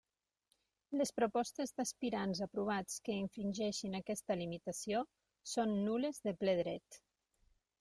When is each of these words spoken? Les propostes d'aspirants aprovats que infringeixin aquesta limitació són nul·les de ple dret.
Les 1.01 1.11
propostes 1.17 1.73
d'aspirants 1.81 2.41
aprovats 2.45 2.95
que 3.09 3.19
infringeixin 3.25 3.99
aquesta 4.01 4.39
limitació 4.41 5.05
són 5.55 5.79
nul·les 5.91 6.23
de 6.27 6.37
ple 6.43 6.59
dret. 6.65 7.03